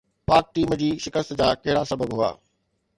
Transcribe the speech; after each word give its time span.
پاڪ 0.27 0.45
ٽيم 0.55 0.69
جي 0.81 0.89
شڪست 1.03 1.29
جا 1.41 1.47
ڪهڙا 1.63 1.83
سبب 1.93 2.09
هئا؟ 2.19 2.31